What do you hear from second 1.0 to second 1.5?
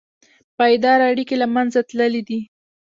اړیکې له